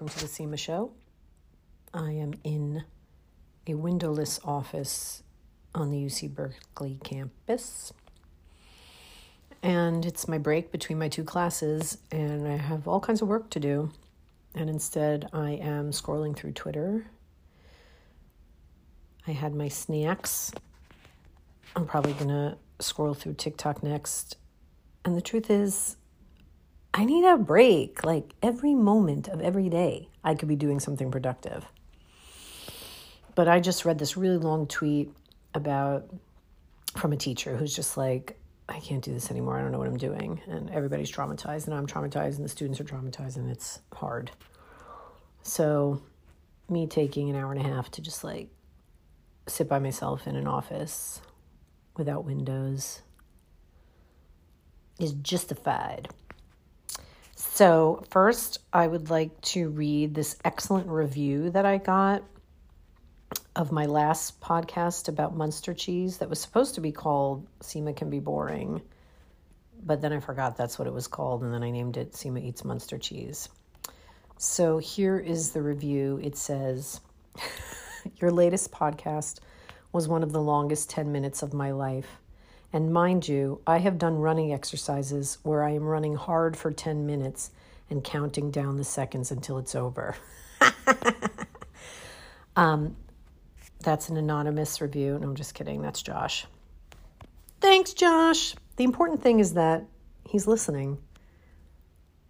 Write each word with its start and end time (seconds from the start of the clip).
Welcome 0.00 0.16
to 0.16 0.26
the 0.26 0.30
Sima 0.30 0.56
Show. 0.56 0.92
I 1.92 2.12
am 2.12 2.34
in 2.44 2.84
a 3.66 3.74
windowless 3.74 4.38
office 4.44 5.24
on 5.74 5.90
the 5.90 5.96
UC 5.96 6.32
Berkeley 6.36 7.00
campus. 7.02 7.92
And 9.60 10.06
it's 10.06 10.28
my 10.28 10.38
break 10.38 10.70
between 10.70 11.00
my 11.00 11.08
two 11.08 11.24
classes, 11.24 11.98
and 12.12 12.46
I 12.46 12.58
have 12.58 12.86
all 12.86 13.00
kinds 13.00 13.22
of 13.22 13.26
work 13.26 13.50
to 13.50 13.58
do. 13.58 13.90
And 14.54 14.70
instead, 14.70 15.28
I 15.32 15.54
am 15.54 15.90
scrolling 15.90 16.36
through 16.36 16.52
Twitter. 16.52 17.04
I 19.26 19.32
had 19.32 19.52
my 19.52 19.66
snacks. 19.66 20.52
I'm 21.74 21.86
probably 21.86 22.12
going 22.12 22.28
to 22.28 22.56
scroll 22.78 23.14
through 23.14 23.34
TikTok 23.34 23.82
next. 23.82 24.36
And 25.04 25.16
the 25.16 25.20
truth 25.20 25.50
is, 25.50 25.96
I 26.94 27.04
need 27.04 27.24
a 27.24 27.36
break. 27.36 28.04
Like 28.04 28.34
every 28.42 28.74
moment 28.74 29.28
of 29.28 29.40
every 29.40 29.68
day, 29.68 30.08
I 30.24 30.34
could 30.34 30.48
be 30.48 30.56
doing 30.56 30.80
something 30.80 31.10
productive. 31.10 31.64
But 33.34 33.48
I 33.48 33.60
just 33.60 33.84
read 33.84 33.98
this 33.98 34.16
really 34.16 34.38
long 34.38 34.66
tweet 34.66 35.12
about 35.54 36.08
from 36.96 37.12
a 37.12 37.16
teacher 37.16 37.56
who's 37.56 37.74
just 37.74 37.96
like, 37.96 38.36
I 38.68 38.80
can't 38.80 39.02
do 39.02 39.12
this 39.12 39.30
anymore. 39.30 39.58
I 39.58 39.62
don't 39.62 39.72
know 39.72 39.78
what 39.78 39.86
I'm 39.86 39.96
doing. 39.96 40.40
And 40.46 40.70
everybody's 40.70 41.10
traumatized, 41.10 41.66
and 41.66 41.74
I'm 41.74 41.86
traumatized, 41.86 42.36
and 42.36 42.44
the 42.44 42.48
students 42.48 42.80
are 42.80 42.84
traumatized, 42.84 43.36
and 43.36 43.50
it's 43.50 43.80
hard. 43.94 44.30
So, 45.42 46.02
me 46.68 46.86
taking 46.86 47.30
an 47.30 47.36
hour 47.36 47.52
and 47.52 47.60
a 47.60 47.64
half 47.64 47.90
to 47.92 48.02
just 48.02 48.24
like 48.24 48.48
sit 49.46 49.68
by 49.68 49.78
myself 49.78 50.26
in 50.26 50.36
an 50.36 50.46
office 50.46 51.22
without 51.96 52.24
windows 52.24 53.00
is 54.98 55.12
justified. 55.12 56.08
So, 57.58 58.04
first, 58.10 58.60
I 58.72 58.86
would 58.86 59.10
like 59.10 59.40
to 59.40 59.68
read 59.68 60.14
this 60.14 60.36
excellent 60.44 60.86
review 60.86 61.50
that 61.50 61.66
I 61.66 61.78
got 61.78 62.22
of 63.56 63.72
my 63.72 63.86
last 63.86 64.40
podcast 64.40 65.08
about 65.08 65.36
Munster 65.36 65.74
cheese 65.74 66.18
that 66.18 66.30
was 66.30 66.40
supposed 66.40 66.76
to 66.76 66.80
be 66.80 66.92
called 66.92 67.48
Sima 67.58 67.96
Can 67.96 68.10
Be 68.10 68.20
Boring, 68.20 68.80
but 69.82 70.00
then 70.00 70.12
I 70.12 70.20
forgot 70.20 70.56
that's 70.56 70.78
what 70.78 70.86
it 70.86 70.94
was 70.94 71.08
called, 71.08 71.42
and 71.42 71.52
then 71.52 71.64
I 71.64 71.72
named 71.72 71.96
it 71.96 72.12
Sima 72.12 72.40
Eats 72.40 72.64
Munster 72.64 72.96
Cheese. 72.96 73.48
So 74.36 74.78
here 74.78 75.18
is 75.18 75.50
the 75.50 75.60
review. 75.60 76.20
It 76.22 76.36
says, 76.36 77.00
Your 78.20 78.30
latest 78.30 78.70
podcast 78.70 79.40
was 79.90 80.06
one 80.06 80.22
of 80.22 80.30
the 80.30 80.40
longest 80.40 80.90
10 80.90 81.10
minutes 81.10 81.42
of 81.42 81.52
my 81.52 81.72
life. 81.72 82.20
And 82.72 82.92
mind 82.92 83.26
you, 83.26 83.60
I 83.66 83.78
have 83.78 83.98
done 83.98 84.16
running 84.16 84.52
exercises 84.52 85.38
where 85.42 85.62
I 85.62 85.70
am 85.70 85.84
running 85.84 86.16
hard 86.16 86.56
for 86.56 86.70
10 86.70 87.06
minutes 87.06 87.50
and 87.90 88.04
counting 88.04 88.50
down 88.50 88.76
the 88.76 88.84
seconds 88.84 89.30
until 89.30 89.58
it's 89.58 89.74
over. 89.74 90.14
um, 92.56 92.94
that's 93.80 94.10
an 94.10 94.16
anonymous 94.16 94.80
review. 94.80 95.18
No, 95.18 95.28
I'm 95.28 95.34
just 95.34 95.54
kidding. 95.54 95.80
That's 95.80 96.02
Josh. 96.02 96.46
Thanks, 97.60 97.94
Josh. 97.94 98.54
The 98.76 98.84
important 98.84 99.22
thing 99.22 99.40
is 99.40 99.54
that 99.54 99.84
he's 100.28 100.46
listening. 100.46 100.98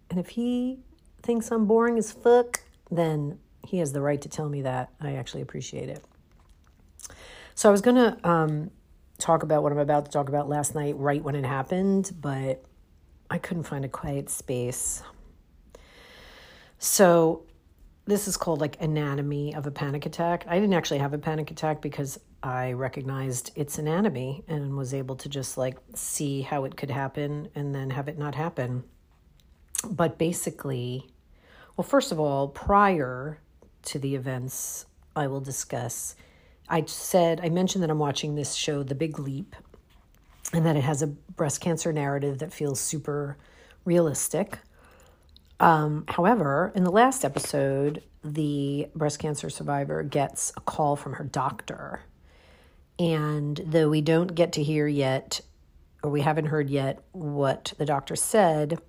And 0.09 0.19
if 0.19 0.29
he 0.29 0.79
thinks 1.21 1.51
I'm 1.51 1.65
boring 1.65 1.97
as 1.97 2.11
fuck, 2.11 2.61
then 2.89 3.39
he 3.67 3.77
has 3.79 3.91
the 3.91 4.01
right 4.01 4.21
to 4.21 4.29
tell 4.29 4.47
me 4.47 4.61
that. 4.61 4.89
I 5.01 5.15
actually 5.15 5.41
appreciate 5.41 5.89
it. 5.89 6.03
So 7.55 7.67
I 7.67 7.71
was 7.71 7.81
going 7.81 7.97
to 7.97 8.17
um, 8.27 8.71
talk 9.19 9.43
about 9.43 9.63
what 9.63 9.71
I'm 9.71 9.77
about 9.77 10.05
to 10.05 10.11
talk 10.11 10.29
about 10.29 10.49
last 10.49 10.73
night, 10.73 10.97
right 10.97 11.23
when 11.23 11.35
it 11.35 11.45
happened, 11.45 12.11
but 12.19 12.63
I 13.29 13.37
couldn't 13.37 13.63
find 13.63 13.85
a 13.85 13.89
quiet 13.89 14.29
space. 14.29 15.03
So 16.79 17.43
this 18.05 18.27
is 18.27 18.37
called 18.37 18.61
like 18.61 18.81
anatomy 18.81 19.53
of 19.53 19.67
a 19.67 19.71
panic 19.71 20.05
attack. 20.05 20.45
I 20.47 20.55
didn't 20.55 20.73
actually 20.73 20.99
have 20.99 21.13
a 21.13 21.17
panic 21.17 21.51
attack 21.51 21.81
because 21.81 22.19
I 22.41 22.71
recognized 22.71 23.51
its 23.55 23.77
anatomy 23.77 24.43
and 24.47 24.77
was 24.77 24.93
able 24.93 25.15
to 25.17 25.29
just 25.29 25.57
like 25.57 25.77
see 25.93 26.41
how 26.41 26.63
it 26.63 26.77
could 26.77 26.89
happen 26.89 27.49
and 27.53 27.75
then 27.75 27.89
have 27.91 28.07
it 28.07 28.17
not 28.17 28.33
happen. 28.33 28.83
But 29.89 30.17
basically, 30.17 31.07
well, 31.75 31.85
first 31.85 32.11
of 32.11 32.19
all, 32.19 32.47
prior 32.47 33.39
to 33.83 33.99
the 33.99 34.15
events 34.15 34.85
I 35.15 35.27
will 35.27 35.41
discuss, 35.41 36.15
I 36.69 36.83
said, 36.85 37.41
I 37.43 37.49
mentioned 37.49 37.83
that 37.83 37.89
I'm 37.89 37.99
watching 37.99 38.35
this 38.35 38.53
show, 38.53 38.83
The 38.83 38.95
Big 38.95 39.17
Leap, 39.19 39.55
and 40.53 40.65
that 40.65 40.75
it 40.75 40.83
has 40.83 41.01
a 41.01 41.07
breast 41.07 41.61
cancer 41.61 41.91
narrative 41.91 42.39
that 42.39 42.53
feels 42.53 42.79
super 42.79 43.37
realistic. 43.85 44.59
Um, 45.59 46.05
however, 46.07 46.71
in 46.75 46.83
the 46.83 46.91
last 46.91 47.25
episode, 47.25 48.03
the 48.23 48.87
breast 48.95 49.19
cancer 49.19 49.49
survivor 49.49 50.03
gets 50.03 50.53
a 50.55 50.61
call 50.61 50.95
from 50.95 51.13
her 51.13 51.23
doctor. 51.23 52.01
And 52.97 53.59
though 53.65 53.89
we 53.89 54.01
don't 54.01 54.35
get 54.35 54.53
to 54.53 54.63
hear 54.63 54.87
yet, 54.87 55.41
or 56.03 56.09
we 56.09 56.21
haven't 56.21 56.47
heard 56.47 56.69
yet, 56.69 56.99
what 57.11 57.73
the 57.77 57.85
doctor 57.85 58.15
said, 58.15 58.79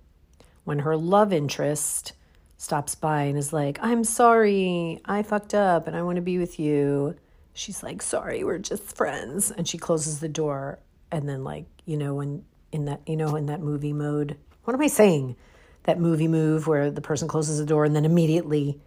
when 0.65 0.81
her 0.81 0.97
love 0.97 1.33
interest 1.33 2.13
stops 2.57 2.95
by 2.95 3.23
and 3.23 3.39
is 3.39 3.53
like, 3.53 3.79
I'm 3.81 4.05
sorry, 4.05 5.01
I 5.05 5.23
fucked 5.23 5.55
up 5.55 5.87
and 5.87 5.97
I 5.97 6.03
want 6.03 6.17
to 6.17 6.23
be 6.23 6.39
with 6.39 6.61
you, 6.61 7.17
she's 7.53 7.83
like, 7.83 8.03
Sorry, 8.03 8.45
we're 8.45 8.59
just 8.59 8.97
friends. 8.97 9.51
And 9.51 9.69
she 9.69 9.79
closes 9.79 10.21
the 10.21 10.29
door. 10.29 10.79
And 11.13 11.29
then, 11.29 11.45
like, 11.45 11.67
you 11.85 11.97
know, 11.97 12.15
when 12.15 12.45
in 12.73 12.85
that, 12.87 13.01
you 13.07 13.17
know, 13.17 13.35
in 13.37 13.47
that 13.47 13.61
movie 13.61 13.93
mode, 13.93 14.37
what 14.65 14.75
am 14.75 14.81
I 14.81 14.87
saying? 14.87 15.37
that 15.85 15.99
movie 15.99 16.29
move 16.29 16.67
where 16.67 16.91
the 16.91 17.01
person 17.01 17.29
closes 17.29 17.59
the 17.59 17.67
door 17.67 17.85
and 17.85 17.95
then 17.97 18.05
immediately 18.05 18.81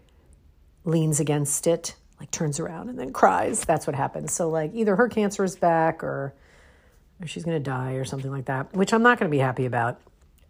leans 0.84 1.20
against 1.20 1.66
it, 1.68 1.96
like 2.20 2.30
turns 2.32 2.60
around 2.60 2.90
and 2.90 3.00
then 3.00 3.12
cries. 3.12 3.66
That's 3.66 3.88
what 3.88 3.96
happens. 3.96 4.34
So, 4.34 4.50
like, 4.50 4.72
either 4.74 4.96
her 4.96 5.10
cancer 5.10 5.44
is 5.44 5.56
back 5.56 6.04
or, 6.04 6.34
or 7.22 7.28
she's 7.28 7.44
going 7.44 7.58
to 7.58 7.64
die 7.64 7.94
or 7.94 8.06
something 8.06 8.32
like 8.32 8.46
that, 8.46 8.74
which 8.74 8.94
I'm 8.94 9.04
not 9.04 9.20
going 9.20 9.30
to 9.30 9.36
be 9.36 9.40
happy 9.40 9.66
about 9.66 10.00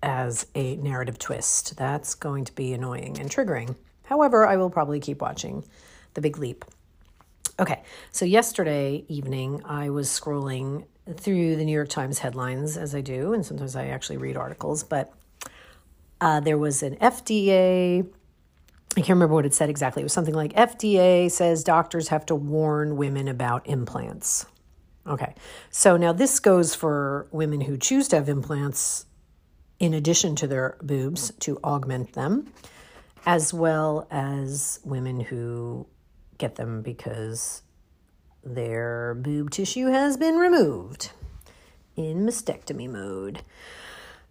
as 0.02 0.46
a 0.54 0.76
narrative 0.78 1.18
twist. 1.18 1.78
That's 1.78 2.16
going 2.16 2.46
to 2.46 2.54
be 2.54 2.74
annoying 2.74 3.20
and 3.20 3.30
triggering. 3.30 3.76
However, 4.06 4.46
I 4.46 4.58
will 4.58 4.70
probably 4.70 5.00
keep 5.00 5.22
watching 5.22 5.64
The 6.14 6.22
Big 6.22 6.38
Leap. 6.38 6.66
Okay, 7.60 7.84
so 8.12 8.26
yesterday 8.26 9.06
evening 9.08 9.62
I 9.64 9.92
was 9.92 10.10
scrolling 10.10 10.86
through 11.16 11.56
the 11.56 11.64
New 11.64 11.72
York 11.72 11.90
Times 11.90 12.18
headlines 12.18 12.78
as 12.78 12.96
I 12.96 13.02
do, 13.02 13.34
and 13.34 13.46
sometimes 13.46 13.76
I 13.76 13.88
actually 13.88 14.18
read 14.18 14.36
articles, 14.36 14.84
but 14.84 15.14
uh, 16.20 16.40
there 16.40 16.58
was 16.58 16.82
an 16.82 16.96
FDA, 16.96 18.02
I 18.02 18.96
can't 18.96 19.10
remember 19.10 19.36
what 19.36 19.46
it 19.46 19.54
said 19.54 19.70
exactly. 19.70 20.02
It 20.02 20.06
was 20.06 20.14
something 20.14 20.34
like 20.34 20.54
FDA 20.54 21.30
says 21.30 21.64
doctors 21.64 22.08
have 22.08 22.26
to 22.28 22.36
warn 22.36 22.98
women 22.98 23.28
about 23.28 23.68
implants. 23.68 24.48
Okay, 25.06 25.36
so 25.70 25.96
now 25.96 26.12
this 26.12 26.40
goes 26.40 26.74
for 26.74 27.28
women 27.32 27.62
who 27.62 27.78
choose 27.78 28.08
to 28.08 28.16
have 28.16 28.30
implants 28.30 29.06
in 29.78 29.94
addition 29.94 30.36
to 30.38 30.48
their 30.48 30.78
boobs 30.82 31.32
to 31.42 31.60
augment 31.64 32.14
them, 32.14 32.52
as 33.28 33.54
well 33.54 34.08
as 34.10 34.80
women 34.84 35.20
who 35.20 35.86
get 36.38 36.56
them 36.56 36.82
because 36.82 37.64
their 38.44 39.16
boob 39.16 39.52
tissue 39.52 39.88
has 39.88 40.18
been 40.18 40.36
removed 40.36 41.12
in 41.96 42.26
mastectomy 42.26 42.90
mode. 42.90 43.44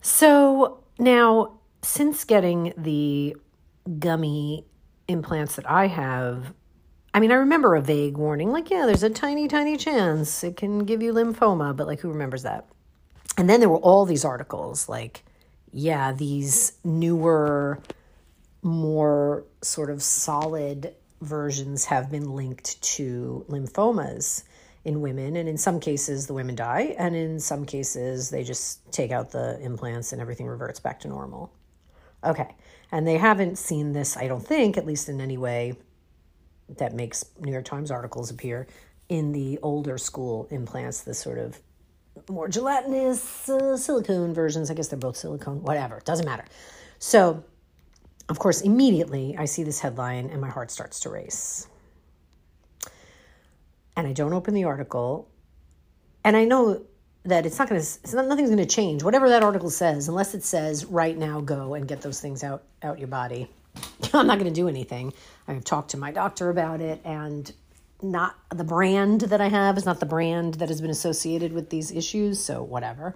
So 0.01 0.83
now 0.99 1.59
since 1.83 2.25
getting 2.25 2.73
the 2.77 3.37
gummy 3.99 4.65
implants 5.09 5.57
that 5.57 5.69
I 5.69 5.87
have, 5.87 6.53
I 7.15 7.21
mean, 7.21 7.31
I 7.31 7.37
remember 7.37 7.75
a 7.75 7.83
vague 7.83 8.17
warning, 8.17 8.51
like, 8.51 8.71
yeah, 8.71 8.87
there's 8.87 9.03
a 9.03 9.11
tiny, 9.11 9.49
tiny 9.49 9.77
chance 9.77 10.43
it 10.45 10.57
can 10.57 10.81
give 10.81 11.03
you 11.03 11.13
lymphoma, 11.13 11.77
but 11.77 11.87
like, 11.87 12.01
who 12.01 12.09
remembers 12.09 12.43
that? 12.45 12.69
And 13.37 13.49
then 13.49 13.61
there 13.61 13.69
were 13.69 13.79
all 13.79 14.05
these 14.05 14.25
articles, 14.25 14.89
like, 14.89 15.25
yeah, 15.73 16.13
these 16.13 16.73
newer, 16.85 17.81
more 18.63 19.45
sort 19.63 19.91
of 19.91 20.03
solid 20.03 20.95
versions 21.23 21.85
have 21.87 22.11
been 22.11 22.33
linked 22.33 22.81
to 22.83 23.45
lymphomas 23.49 24.45
in 24.85 25.01
women. 25.01 25.37
And 25.37 25.49
in 25.49 25.57
some 25.57 25.81
cases, 25.81 26.27
the 26.27 26.35
women 26.35 26.55
die. 26.55 26.95
And 26.99 27.15
in 27.15 27.39
some 27.39 27.65
cases, 27.65 28.31
they 28.31 28.43
just 28.43 28.93
take 28.93 29.13
out 29.13 29.31
the 29.31 29.59
implants 29.61 30.13
and 30.13 30.21
everything 30.21 30.47
reverts 30.47 30.81
back 30.81 31.01
to 31.01 31.09
normal. 31.09 31.53
Okay. 32.25 32.55
And 32.91 33.07
they 33.07 33.17
haven't 33.17 33.57
seen 33.57 33.93
this, 33.93 34.17
I 34.17 34.27
don't 34.27 34.47
think, 34.47 34.77
at 34.77 34.87
least 34.87 35.09
in 35.09 35.21
any 35.21 35.39
way 35.39 35.75
that 36.79 36.95
makes 36.95 37.25
New 37.41 37.53
York 37.53 37.65
Times 37.65 37.91
articles 37.91 38.31
appear 38.31 38.67
in 39.09 39.33
the 39.33 39.59
older 39.63 39.99
school 39.99 40.47
implants, 40.51 41.03
the 41.03 41.15
sort 41.15 41.39
of 41.39 41.61
more 42.29 42.49
gelatinous 42.49 43.49
uh, 43.49 43.77
silicone 43.77 44.35
versions. 44.35 44.71
I 44.71 44.75
guess 44.75 44.89
they're 44.89 44.99
both 44.99 45.17
silicone, 45.17 45.63
whatever, 45.63 46.01
doesn't 46.05 46.27
matter. 46.27 46.45
So, 46.99 47.45
of 48.29 48.39
course, 48.39 48.61
immediately 48.61 49.37
I 49.39 49.45
see 49.45 49.63
this 49.63 49.81
headline 49.81 50.31
and 50.31 50.41
my 50.41 50.49
heart 50.49 50.71
starts 50.71 51.01
to 51.01 51.11
race. 51.11 51.67
And 53.97 54.07
I 54.07 54.13
don't 54.13 54.33
open 54.33 54.55
the 54.55 54.65
article. 54.65 55.29
And 56.25 56.37
I 56.37 56.45
know 56.45 56.83
that 57.25 57.47
it's 57.47 57.59
not 57.59 57.69
going 57.69 57.81
to 57.81 58.17
not, 58.17 58.27
nothing's 58.27 58.51
going 58.51 58.59
to 58.59 58.67
change 58.67 59.03
whatever 59.03 59.29
that 59.29 59.45
article 59.45 59.71
says 59.71 60.09
unless 60.09 60.35
it 60.35 60.43
says 60.43 60.85
right 60.85 61.17
now 61.17 61.41
go 61.41 61.75
and 61.75 61.87
get 61.87 62.03
those 62.03 62.21
things 62.21 62.43
out 62.43 62.65
out 62.83 62.99
your 62.99 63.07
body 63.07 63.49
I'm 64.15 64.27
not 64.27 64.39
going 64.39 64.53
to 64.53 64.61
do 64.61 64.69
anything. 64.69 65.13
I've 65.49 65.65
talked 65.65 65.91
to 65.91 65.97
my 65.97 66.13
doctor 66.13 66.51
about 66.51 66.81
it, 66.81 67.01
and 67.05 67.51
not 68.03 68.37
the 68.51 68.65
brand 68.65 69.23
that 69.23 69.41
I 69.41 69.49
have 69.49 69.77
is 69.77 69.87
not 69.87 70.01
the 70.01 70.07
brand 70.07 70.55
that 70.55 70.69
has 70.69 70.81
been 70.81 70.91
associated 70.91 71.53
with 71.53 71.71
these 71.71 71.91
issues. 71.91 72.43
So, 72.43 72.63
whatever. 72.63 73.15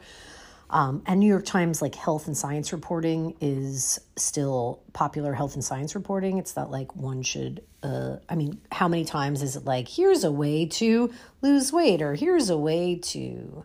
Um, 0.68 1.02
and 1.06 1.20
New 1.20 1.28
York 1.28 1.44
Times, 1.44 1.80
like 1.80 1.94
health 1.94 2.26
and 2.26 2.36
science 2.36 2.72
reporting, 2.72 3.36
is 3.40 4.00
still 4.16 4.80
popular 4.92 5.32
health 5.32 5.54
and 5.54 5.64
science 5.64 5.94
reporting. 5.94 6.38
It's 6.38 6.56
not 6.56 6.70
like 6.70 6.96
one 6.96 7.22
should, 7.22 7.62
uh, 7.82 8.16
I 8.28 8.34
mean, 8.34 8.60
how 8.72 8.88
many 8.88 9.04
times 9.04 9.42
is 9.42 9.54
it 9.56 9.64
like, 9.64 9.88
here's 9.88 10.24
a 10.24 10.32
way 10.32 10.66
to 10.66 11.12
lose 11.40 11.72
weight, 11.72 12.02
or 12.02 12.14
here's 12.14 12.50
a 12.50 12.58
way 12.58 12.96
to, 12.96 13.64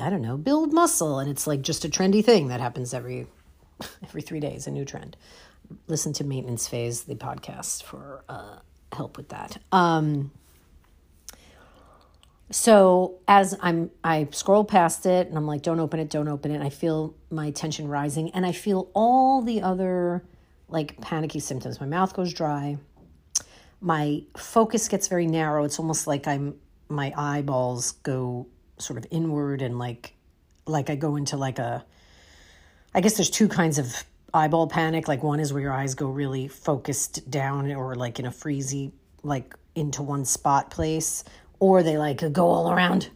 I 0.00 0.10
don't 0.10 0.22
know, 0.22 0.36
build 0.36 0.72
muscle? 0.72 1.20
And 1.20 1.30
it's 1.30 1.46
like 1.46 1.62
just 1.62 1.84
a 1.84 1.88
trendy 1.88 2.24
thing 2.24 2.48
that 2.48 2.60
happens 2.60 2.92
every 2.92 3.28
every 4.02 4.22
three 4.22 4.40
days, 4.40 4.66
a 4.66 4.70
new 4.70 4.84
trend. 4.84 5.16
Listen 5.86 6.12
to 6.14 6.24
Maintenance 6.24 6.68
Phase, 6.68 7.04
the 7.04 7.14
podcast, 7.14 7.82
for 7.82 8.24
uh, 8.28 8.58
help 8.92 9.16
with 9.16 9.28
that. 9.28 9.58
Um, 9.72 10.30
so 12.50 13.18
as 13.26 13.56
I'm 13.60 13.90
I 14.04 14.28
scroll 14.30 14.64
past 14.64 15.06
it 15.06 15.28
and 15.28 15.36
I'm 15.36 15.46
like, 15.46 15.62
don't 15.62 15.80
open 15.80 15.98
it, 15.98 16.10
don't 16.10 16.28
open 16.28 16.52
it. 16.52 16.62
I 16.62 16.70
feel 16.70 17.14
my 17.30 17.50
tension 17.50 17.88
rising 17.88 18.30
and 18.30 18.46
I 18.46 18.52
feel 18.52 18.90
all 18.94 19.42
the 19.42 19.62
other 19.62 20.24
like 20.68 21.00
panicky 21.00 21.40
symptoms. 21.40 21.80
My 21.80 21.86
mouth 21.86 22.14
goes 22.14 22.32
dry. 22.32 22.78
My 23.80 24.22
focus 24.36 24.88
gets 24.88 25.08
very 25.08 25.26
narrow. 25.26 25.64
It's 25.64 25.78
almost 25.78 26.06
like 26.06 26.28
I'm 26.28 26.54
my 26.88 27.12
eyeballs 27.16 27.92
go 27.92 28.46
sort 28.78 28.98
of 28.98 29.06
inward 29.10 29.60
and 29.60 29.78
like 29.78 30.14
like 30.66 30.88
I 30.88 30.94
go 30.94 31.16
into 31.16 31.36
like 31.36 31.58
a 31.58 31.84
I 32.94 33.00
guess 33.00 33.16
there's 33.16 33.30
two 33.30 33.48
kinds 33.48 33.78
of 33.78 34.04
eyeball 34.32 34.68
panic. 34.68 35.08
Like 35.08 35.24
one 35.24 35.40
is 35.40 35.52
where 35.52 35.62
your 35.62 35.72
eyes 35.72 35.96
go 35.96 36.06
really 36.06 36.46
focused 36.46 37.28
down 37.28 37.72
or 37.72 37.96
like 37.96 38.20
in 38.20 38.26
a 38.26 38.30
freezy 38.30 38.92
like 39.24 39.56
into 39.74 40.02
one 40.02 40.24
spot 40.24 40.70
place 40.70 41.24
or 41.58 41.82
they 41.82 41.98
like 41.98 42.32
go 42.32 42.46
all 42.46 42.70
around, 42.70 43.10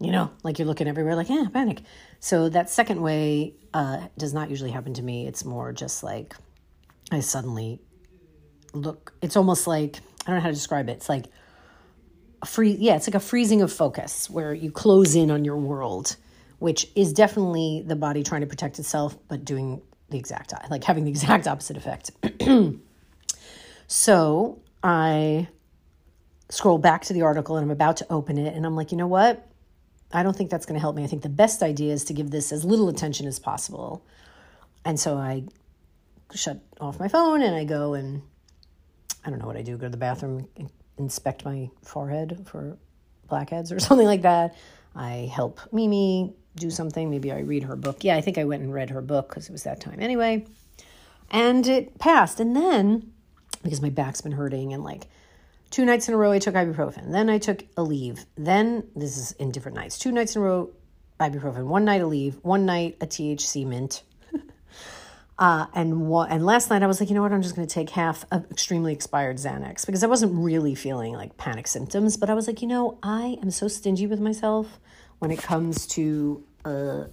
you 0.00 0.12
know, 0.12 0.30
like 0.42 0.58
you're 0.58 0.68
looking 0.68 0.88
everywhere, 0.88 1.16
like, 1.16 1.28
yeah, 1.28 1.44
panic. 1.52 1.82
So 2.20 2.48
that 2.50 2.70
second 2.70 3.00
way 3.00 3.54
uh, 3.72 4.08
does 4.18 4.34
not 4.34 4.50
usually 4.50 4.70
happen 4.70 4.94
to 4.94 5.02
me. 5.02 5.26
It's 5.26 5.44
more 5.44 5.72
just 5.72 6.02
like 6.02 6.34
I 7.10 7.20
suddenly 7.20 7.80
look, 8.72 9.12
it's 9.20 9.36
almost 9.36 9.66
like, 9.66 10.00
I 10.26 10.30
don't 10.30 10.36
know 10.36 10.40
how 10.42 10.48
to 10.48 10.54
describe 10.54 10.88
it. 10.88 10.92
It's 10.92 11.08
like 11.08 11.26
a 12.42 12.46
free, 12.46 12.72
yeah, 12.72 12.96
it's 12.96 13.08
like 13.08 13.14
a 13.14 13.20
freezing 13.20 13.62
of 13.62 13.72
focus 13.72 14.30
where 14.30 14.54
you 14.54 14.70
close 14.70 15.14
in 15.14 15.30
on 15.30 15.44
your 15.44 15.56
world, 15.56 16.16
which 16.58 16.86
is 16.94 17.12
definitely 17.12 17.82
the 17.86 17.96
body 17.96 18.22
trying 18.22 18.42
to 18.42 18.46
protect 18.46 18.78
itself, 18.78 19.16
but 19.28 19.44
doing 19.44 19.82
the 20.10 20.18
exact, 20.18 20.52
like 20.70 20.84
having 20.84 21.04
the 21.04 21.10
exact 21.10 21.46
opposite 21.46 21.76
effect. 21.76 22.10
so 23.86 24.60
I 24.82 25.48
scroll 26.50 26.78
back 26.78 27.02
to 27.06 27.12
the 27.12 27.22
article 27.22 27.56
and 27.56 27.64
I'm 27.64 27.70
about 27.70 27.96
to 27.98 28.06
open 28.10 28.38
it 28.38 28.54
and 28.54 28.66
I'm 28.66 28.76
like, 28.76 28.92
you 28.92 28.98
know 28.98 29.06
what? 29.06 29.46
I 30.12 30.22
don't 30.22 30.36
think 30.36 30.50
that's 30.50 30.66
going 30.66 30.74
to 30.74 30.80
help 30.80 30.96
me. 30.96 31.04
I 31.04 31.06
think 31.06 31.22
the 31.22 31.28
best 31.28 31.62
idea 31.62 31.92
is 31.92 32.04
to 32.04 32.12
give 32.12 32.30
this 32.30 32.52
as 32.52 32.64
little 32.64 32.88
attention 32.88 33.26
as 33.26 33.38
possible. 33.38 34.04
And 34.84 34.98
so 34.98 35.16
I 35.16 35.44
shut 36.34 36.60
off 36.80 36.98
my 36.98 37.08
phone 37.08 37.42
and 37.42 37.54
I 37.54 37.64
go 37.64 37.94
and 37.94 38.22
I 39.24 39.30
don't 39.30 39.38
know 39.38 39.46
what 39.46 39.56
I 39.56 39.62
do, 39.62 39.76
go 39.76 39.86
to 39.86 39.90
the 39.90 39.96
bathroom, 39.96 40.48
inspect 40.98 41.44
my 41.44 41.70
forehead 41.82 42.44
for 42.46 42.76
blackheads 43.28 43.70
or 43.70 43.78
something 43.80 44.06
like 44.06 44.22
that. 44.22 44.56
I 44.94 45.30
help 45.32 45.60
Mimi 45.72 46.34
do 46.56 46.70
something. 46.70 47.10
Maybe 47.10 47.30
I 47.30 47.40
read 47.40 47.62
her 47.64 47.76
book. 47.76 48.02
Yeah, 48.02 48.16
I 48.16 48.20
think 48.20 48.38
I 48.38 48.44
went 48.44 48.62
and 48.62 48.74
read 48.74 48.90
her 48.90 49.00
book 49.00 49.28
because 49.28 49.48
it 49.48 49.52
was 49.52 49.62
that 49.62 49.80
time 49.80 50.00
anyway. 50.00 50.46
And 51.30 51.66
it 51.68 51.98
passed. 51.98 52.40
And 52.40 52.56
then, 52.56 53.12
because 53.62 53.80
my 53.80 53.90
back's 53.90 54.20
been 54.20 54.32
hurting 54.32 54.72
and 54.72 54.82
like 54.82 55.06
Two 55.70 55.84
nights 55.84 56.08
in 56.08 56.14
a 56.14 56.16
row, 56.16 56.32
I 56.32 56.40
took 56.40 56.54
ibuprofen. 56.54 57.12
Then 57.12 57.30
I 57.30 57.38
took 57.38 57.58
Aleve. 57.76 58.26
Then, 58.36 58.88
this 58.96 59.16
is 59.16 59.32
in 59.32 59.52
different 59.52 59.76
nights. 59.76 59.98
Two 59.98 60.10
nights 60.10 60.34
in 60.34 60.42
a 60.42 60.44
row, 60.44 60.70
ibuprofen. 61.20 61.66
One 61.66 61.84
night 61.84 62.00
Aleve. 62.00 62.34
One 62.42 62.66
night 62.66 62.96
a 63.00 63.06
THC 63.06 63.64
mint. 63.64 64.02
uh, 65.38 65.66
and 65.72 66.08
one, 66.08 66.28
and 66.28 66.44
last 66.44 66.70
night 66.70 66.82
I 66.82 66.88
was 66.88 66.98
like, 66.98 67.08
you 67.08 67.14
know 67.14 67.22
what? 67.22 67.32
I'm 67.32 67.42
just 67.42 67.54
going 67.54 67.68
to 67.68 67.72
take 67.72 67.90
half 67.90 68.24
of 68.32 68.50
extremely 68.50 68.92
expired 68.92 69.36
Xanax 69.36 69.86
because 69.86 70.02
I 70.02 70.08
wasn't 70.08 70.32
really 70.34 70.74
feeling 70.74 71.14
like 71.14 71.36
panic 71.36 71.68
symptoms. 71.68 72.16
But 72.16 72.30
I 72.30 72.34
was 72.34 72.48
like, 72.48 72.62
you 72.62 72.68
know, 72.68 72.98
I 73.02 73.38
am 73.40 73.52
so 73.52 73.68
stingy 73.68 74.08
with 74.08 74.20
myself 74.20 74.80
when 75.20 75.30
it 75.30 75.40
comes 75.40 75.86
to 75.88 76.42
uh, 76.64 77.04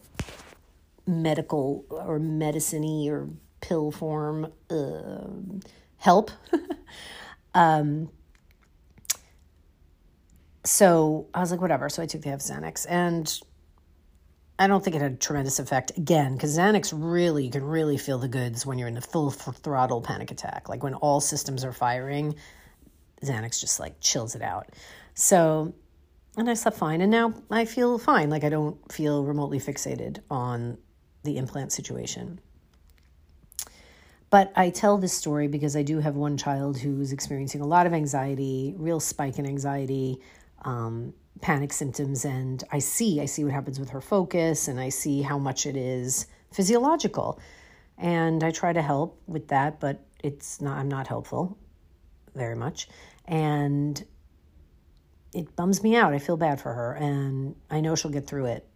medical 1.06 1.86
or 1.90 2.18
medicine 2.18 3.08
or 3.08 3.30
pill 3.62 3.92
form 3.92 4.52
uh, 4.72 5.28
help. 5.98 6.32
um, 7.54 8.10
so 10.68 11.28
I 11.34 11.40
was 11.40 11.52
like, 11.52 11.62
whatever. 11.62 11.88
So 11.90 12.04
I 12.04 12.06
took 12.06 12.22
the 12.22 12.30
Xanax, 12.30 12.86
and 12.90 13.40
I 14.60 14.68
don't 14.68 14.84
think 14.84 14.96
it 14.96 15.02
had 15.02 15.14
a 15.14 15.16
tremendous 15.16 15.60
effect 15.60 15.98
again 15.98 16.34
because 16.34 16.58
Xanax 16.58 16.94
really 16.96 17.46
you 17.46 17.52
can 17.52 17.64
really 17.64 17.98
feel 17.98 18.18
the 18.18 18.28
goods 18.28 18.66
when 18.66 18.78
you're 18.78 18.88
in 18.88 18.98
a 18.98 19.02
full 19.02 19.32
throttle 19.32 20.02
panic 20.02 20.32
attack. 20.32 20.68
Like 20.68 20.84
when 20.84 20.94
all 20.96 21.22
systems 21.22 21.64
are 21.64 21.72
firing, 21.72 22.36
Xanax 23.24 23.60
just 23.60 23.80
like 23.80 24.00
chills 24.02 24.36
it 24.36 24.42
out. 24.42 24.68
So, 25.14 25.74
and 26.36 26.50
I 26.50 26.54
slept 26.54 26.78
fine, 26.78 27.02
and 27.02 27.12
now 27.12 27.34
I 27.50 27.66
feel 27.66 27.98
fine. 27.98 28.30
Like 28.30 28.44
I 28.44 28.50
don't 28.50 28.92
feel 28.92 29.24
remotely 29.24 29.60
fixated 29.60 30.20
on 30.30 30.78
the 31.24 31.38
implant 31.38 31.72
situation. 31.72 32.40
But 34.30 34.52
I 34.58 34.72
tell 34.72 34.98
this 34.98 35.14
story 35.14 35.48
because 35.48 35.78
I 35.78 35.84
do 35.84 36.00
have 36.00 36.16
one 36.16 36.36
child 36.36 36.78
who's 36.78 37.14
experiencing 37.14 37.62
a 37.62 37.66
lot 37.66 37.88
of 37.88 37.94
anxiety, 37.94 38.74
real 38.78 39.00
spike 39.00 39.40
in 39.40 39.46
anxiety, 39.46 40.20
um, 40.68 41.14
panic 41.42 41.72
symptoms 41.72 42.26
and 42.26 42.64
I 42.72 42.80
see 42.80 43.22
I 43.22 43.26
see 43.26 43.44
what 43.44 43.54
happens 43.54 43.80
with 43.80 43.90
her 43.90 44.02
focus 44.02 44.68
and 44.68 44.80
I 44.80 44.90
see 44.90 45.22
how 45.22 45.38
much 45.40 45.66
it 45.66 45.78
is 45.78 46.28
physiological. 46.52 47.40
And 47.98 48.44
I 48.44 48.52
try 48.52 48.74
to 48.74 48.82
help 48.82 49.20
with 49.28 49.48
that 49.48 49.80
but 49.80 50.04
it's 50.24 50.62
not 50.62 50.78
I'm 50.78 50.90
not 50.90 51.08
helpful 51.08 51.58
very 52.36 52.56
much. 52.56 52.90
And 53.26 54.04
it 55.34 55.56
bums 55.56 55.84
me 55.84 55.96
out. 55.96 56.14
I 56.14 56.20
feel 56.20 56.38
bad 56.38 56.60
for 56.60 56.74
her 56.74 56.94
and 56.94 57.56
I 57.70 57.80
know 57.80 57.96
she'll 57.96 58.12
get 58.12 58.28
through 58.28 58.46
it 58.46 58.68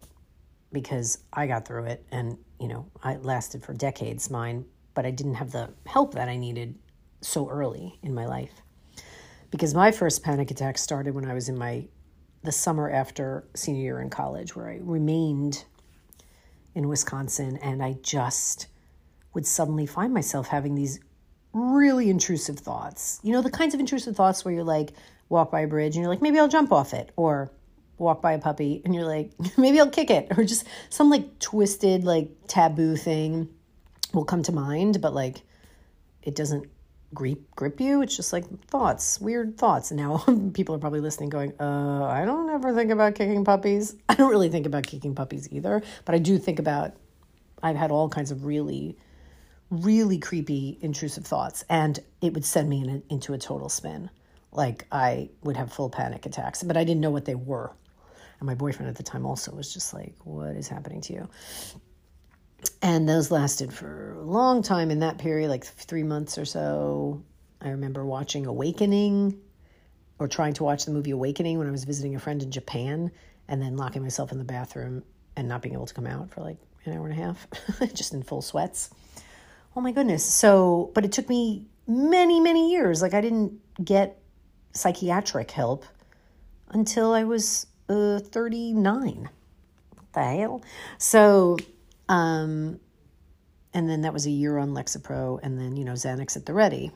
because 0.72 1.20
I 1.34 1.48
got 1.48 1.68
through 1.68 1.86
it 1.86 2.06
and 2.12 2.38
you 2.60 2.70
know 2.70 2.90
I 3.04 3.18
lasted 3.18 3.64
for 3.64 3.74
decades 3.74 4.30
mine 4.30 4.66
but 4.94 5.06
I 5.06 5.12
didn't 5.12 5.36
have 5.36 5.52
the 5.52 5.74
help 5.86 6.14
that 6.14 6.30
I 6.30 6.38
needed 6.38 6.78
so 7.22 7.50
early 7.50 8.00
in 8.02 8.14
my 8.14 8.26
life 8.26 8.62
because 9.52 9.76
my 9.76 9.92
first 9.92 10.24
panic 10.24 10.50
attack 10.50 10.78
started 10.78 11.14
when 11.14 11.26
I 11.26 11.34
was 11.34 11.50
in 11.50 11.58
my 11.58 11.86
the 12.44 12.52
summer 12.52 12.90
after 12.90 13.46
senior 13.54 13.84
year 13.84 14.02
in 14.02 14.10
college 14.10 14.56
where 14.56 14.68
I 14.68 14.80
remained 14.82 15.66
in 16.74 16.88
Wisconsin 16.88 17.58
and 17.58 17.84
I 17.84 17.98
just 18.02 18.68
would 19.34 19.46
suddenly 19.46 19.86
find 19.86 20.14
myself 20.14 20.48
having 20.48 20.74
these 20.74 21.00
really 21.54 22.10
intrusive 22.10 22.58
thoughts. 22.58 23.20
You 23.24 23.34
know, 23.34 23.42
the 23.42 23.52
kinds 23.52 23.74
of 23.74 23.80
intrusive 23.80 24.16
thoughts 24.16 24.44
where 24.44 24.54
you're 24.54 24.64
like 24.64 24.94
walk 25.30 25.52
by 25.52 25.62
a 25.62 25.68
bridge 25.68 25.96
and 25.96 26.02
you're 26.04 26.12
like 26.12 26.22
maybe 26.22 26.40
I'll 26.40 26.48
jump 26.48 26.72
off 26.72 26.94
it 26.94 27.12
or 27.16 27.52
walk 27.98 28.22
by 28.22 28.34
a 28.34 28.40
puppy 28.40 28.82
and 28.84 28.96
you're 28.96 29.06
like 29.06 29.32
maybe 29.58 29.80
I'll 29.80 29.90
kick 29.90 30.10
it 30.10 30.28
or 30.38 30.44
just 30.44 30.66
some 30.90 31.10
like 31.10 31.40
twisted 31.40 32.04
like 32.04 32.30
taboo 32.48 32.96
thing 32.96 33.50
will 34.14 34.26
come 34.26 34.44
to 34.44 34.52
mind 34.52 35.02
but 35.02 35.14
like 35.14 35.44
it 36.22 36.36
doesn't 36.36 36.68
grip 37.14 37.40
grip 37.56 37.80
you. 37.80 38.02
It's 38.02 38.16
just 38.16 38.34
like 38.34 38.46
thoughts, 38.66 39.20
weird 39.20 39.58
thoughts. 39.58 39.92
And 39.92 40.00
now 40.00 40.18
people 40.54 40.76
are 40.76 40.80
probably 40.80 41.00
listening, 41.02 41.30
going, 41.30 41.54
"Uh, 41.60 42.06
I 42.06 42.26
don't 42.26 42.50
ever 42.50 42.74
think 42.74 42.92
about 42.92 43.16
kicking 43.16 43.46
puppies. 43.46 43.96
I 44.10 44.16
don't 44.16 44.30
really 44.30 44.50
think 44.50 44.66
about 44.66 44.84
kicking 44.84 45.16
puppies 45.16 45.52
either, 45.52 45.82
but 46.06 46.16
I 46.16 46.18
do 46.18 46.38
think 46.38 46.60
about. 46.60 46.94
I've 47.64 47.76
had 47.76 47.92
all 47.92 48.10
kinds 48.10 48.32
of 48.32 48.46
really, 48.46 48.98
really 49.70 50.18
creepy, 50.18 50.80
intrusive 50.82 51.26
thoughts, 51.26 51.64
and 51.70 52.00
it 52.20 52.34
would 52.34 52.44
send 52.46 52.68
me 52.68 52.82
in 52.82 52.90
a, 52.90 53.14
into 53.14 53.34
a 53.34 53.38
total 53.38 53.70
spin. 53.70 54.10
Like 54.52 54.88
I 54.92 55.30
would 55.44 55.58
have 55.58 55.72
full 55.72 55.90
panic 55.90 56.26
attacks, 56.26 56.64
but 56.64 56.76
I 56.76 56.84
didn't 56.84 57.02
know 57.02 57.12
what 57.12 57.26
they 57.26 57.36
were. 57.36 57.72
And 58.40 58.48
my 58.48 58.56
boyfriend 58.56 58.90
at 58.90 58.96
the 58.96 59.04
time 59.04 59.26
also 59.26 59.54
was 59.54 59.72
just 59.72 59.94
like, 59.94 60.16
"What 60.24 60.56
is 60.56 60.68
happening 60.68 61.02
to 61.02 61.14
you?" 61.14 61.30
And 62.82 63.08
those 63.08 63.32
lasted 63.32 63.74
for 63.74 64.14
a 64.20 64.24
long 64.24 64.62
time 64.62 64.92
in 64.92 65.00
that 65.00 65.18
period, 65.18 65.50
like 65.50 65.66
three 65.66 66.04
months 66.04 66.38
or 66.38 66.46
so. 66.46 67.24
I 67.62 67.70
remember 67.70 68.06
watching 68.06 68.46
Awakening 68.46 69.40
or 70.20 70.28
trying 70.28 70.54
to 70.54 70.64
watch 70.64 70.86
the 70.86 70.92
movie 70.92 71.12
Awakening 71.12 71.58
when 71.58 71.68
I 71.68 71.72
was 71.72 71.84
visiting 71.84 72.16
a 72.16 72.20
friend 72.20 72.42
in 72.42 72.52
Japan 72.52 73.12
and 73.48 73.62
then 73.62 73.78
locking 73.78 74.02
myself 74.02 74.32
in 74.32 74.38
the 74.38 74.44
bathroom 74.44 75.04
and 75.36 75.48
not 75.48 75.62
being 75.62 75.74
able 75.74 75.86
to 75.86 75.94
come 75.94 76.08
out 76.08 76.30
for 76.32 76.42
like 76.42 76.58
an 76.86 76.94
hour 76.94 77.08
and 77.08 77.20
a 77.20 77.24
half, 77.24 77.48
just 77.94 78.14
in 78.14 78.24
full 78.24 78.42
sweats. 78.42 78.90
Oh 79.76 79.82
my 79.82 79.92
goodness. 79.92 80.26
So, 80.26 80.92
but 80.94 81.06
it 81.06 81.12
took 81.12 81.30
me 81.30 81.66
many, 81.88 82.40
many 82.40 82.72
years. 82.72 83.02
Like, 83.02 83.14
I 83.14 83.22
didn't 83.22 83.60
get 83.84 84.20
psychiatric 84.74 85.52
help 85.52 85.86
until 86.70 87.14
I 87.14 87.24
was 87.24 87.68
uh, 87.90 88.20
39. 88.20 89.30
What 89.96 90.14
the 90.14 90.24
hell? 90.24 90.64
So, 90.98 91.58
um, 92.12 92.78
and 93.74 93.90
then 93.90 94.02
that 94.02 94.12
was 94.12 94.26
a 94.26 94.30
year 94.30 94.58
on 94.58 94.72
Lexapro, 94.72 95.40
and 95.42 95.58
then, 95.58 95.78
you 95.78 95.86
know, 95.86 95.94
Xanax 95.94 96.36
at 96.36 96.46
the 96.46 96.54
ready, 96.54 96.92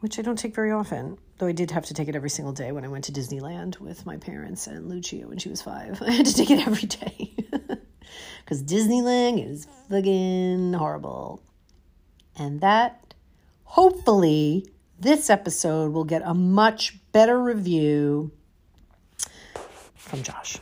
which 0.00 0.18
I 0.18 0.22
don't 0.22 0.36
take 0.36 0.52
very 0.52 0.72
often, 0.72 1.16
though 1.38 1.46
I 1.46 1.52
did 1.52 1.70
have 1.70 1.86
to 1.86 1.94
take 1.94 2.08
it 2.08 2.16
every 2.16 2.28
single 2.28 2.52
day 2.52 2.72
when 2.72 2.84
I 2.84 2.88
went 2.88 3.04
to 3.04 3.12
Disneyland 3.12 3.78
with 3.78 4.04
my 4.04 4.16
parents 4.16 4.66
and 4.66 4.88
Lucia 4.88 5.28
when 5.28 5.38
she 5.38 5.48
was 5.48 5.62
five. 5.62 6.02
I 6.06 6.10
had 6.10 6.26
to 6.26 6.34
take 6.34 6.50
it 6.50 6.66
every 6.66 6.88
day 6.88 7.34
because 8.40 8.64
Disneyland 8.64 9.48
is 9.48 9.68
fucking 9.88 10.72
horrible. 10.72 11.40
And 12.36 12.62
that, 12.62 13.14
hopefully, 13.62 14.66
this 14.98 15.30
episode 15.30 15.92
will 15.92 16.04
get 16.04 16.22
a 16.24 16.34
much 16.34 16.98
better 17.12 17.40
review 17.40 18.32
from 19.94 20.24
Josh. 20.24 20.58